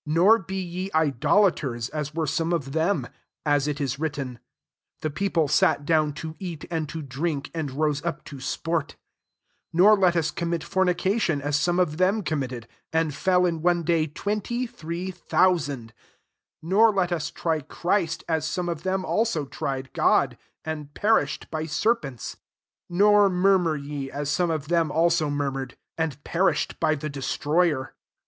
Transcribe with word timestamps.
7 0.05 0.13
Nor 0.15 0.39
be 0.39 0.55
ye 0.59 0.89
idolaters, 0.95 1.87
as 1.89 2.11
were 2.15 2.25
some 2.25 2.51
of 2.53 2.71
them; 2.71 3.07
as 3.45 3.67
it 3.67 3.79
is 3.79 3.99
written, 3.99 4.39
"The 5.01 5.11
people 5.11 5.47
sat 5.47 5.85
down 5.85 6.13
to 6.13 6.35
eat 6.39 6.65
and 6.71 6.89
to 6.89 7.03
drink, 7.03 7.51
and 7.53 7.69
rose 7.69 8.03
up 8.03 8.25
to 8.25 8.39
sport:'' 8.39 8.93
8 8.95 8.97
nor 9.73 9.95
let 9.95 10.15
us 10.15 10.31
commit 10.31 10.63
fornication, 10.63 11.39
as 11.39 11.55
some 11.55 11.77
of 11.77 11.97
them 11.97 12.23
committed, 12.23 12.67
and 12.91 13.13
fell 13.13 13.45
in 13.45 13.61
one 13.61 13.83
day 13.83 14.07
twenty 14.07 14.65
three 14.65 15.11
thousand: 15.11 15.93
9 16.63 16.69
nor 16.71 16.91
let 16.91 17.11
us 17.11 17.29
try 17.29 17.59
Christ,* 17.61 18.23
as 18.27 18.43
some 18.47 18.69
of 18.69 18.81
them 18.81 19.03
[alao] 19.03 19.51
tried 19.51 19.93
God; 19.93 20.35
and 20.65 20.91
pe 20.95 21.09
rished 21.09 21.47
by 21.51 21.67
serpents: 21.67 22.37
10 22.89 22.97
nor 22.97 23.29
mur 23.29 23.59
mur 23.59 23.75
ye, 23.75 24.09
as 24.09 24.31
some 24.31 24.49
of 24.49 24.67
them 24.67 24.89
[aUo] 24.89 25.31
murmured; 25.31 25.77
and 25.95 26.23
perished 26.23 26.79
by 26.79 26.95
the 26.95 27.07
destroyer. 27.11 27.93